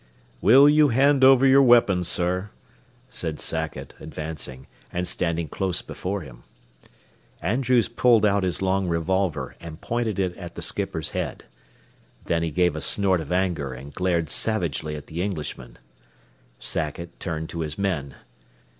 "Will 0.41 0.67
you 0.67 0.87
hand 0.89 1.23
over 1.23 1.45
your 1.45 1.61
weapon, 1.61 2.03
sir?" 2.03 2.49
said 3.07 3.39
Sackett, 3.39 3.93
advancing, 3.99 4.65
and 4.91 5.07
standing 5.07 5.47
close 5.47 5.83
before 5.83 6.21
him. 6.21 6.41
Andrews 7.39 7.87
pulled 7.87 8.25
out 8.25 8.41
his 8.41 8.63
long 8.63 8.87
revolver 8.87 9.55
and 9.59 9.79
pointed 9.79 10.17
it 10.17 10.35
at 10.37 10.55
the 10.55 10.63
skipper's 10.63 11.11
head. 11.11 11.43
Then 12.25 12.41
he 12.41 12.49
gave 12.49 12.75
a 12.75 12.81
snort 12.81 13.21
of 13.21 13.31
anger 13.31 13.73
and 13.73 13.93
glared 13.93 14.27
savagely 14.27 14.95
at 14.95 15.05
the 15.05 15.21
Englishman. 15.21 15.77
Sackett 16.57 17.19
turned 17.19 17.49
to 17.49 17.59
his 17.59 17.77
men. 17.77 18.15